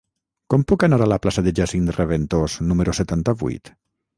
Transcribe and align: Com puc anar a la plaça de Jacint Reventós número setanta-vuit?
Com 0.53 0.63
puc 0.71 0.85
anar 0.87 0.99
a 1.05 1.09
la 1.11 1.19
plaça 1.25 1.43
de 1.49 1.53
Jacint 1.61 1.91
Reventós 1.99 2.57
número 2.71 2.99
setanta-vuit? 3.03 3.73